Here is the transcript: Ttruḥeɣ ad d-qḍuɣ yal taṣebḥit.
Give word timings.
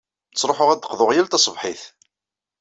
Ttruḥeɣ 0.31 0.69
ad 0.69 0.79
d-qḍuɣ 0.81 1.09
yal 1.13 1.27
taṣebḥit. 1.29 1.83